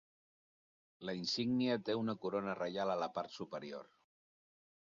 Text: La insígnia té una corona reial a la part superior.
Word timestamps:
La 1.09 1.15
insígnia 1.19 1.77
té 1.89 1.97
una 1.99 2.17
corona 2.25 2.57
reial 2.63 2.95
a 2.95 2.99
la 3.05 3.13
part 3.19 3.39
superior. 3.39 3.89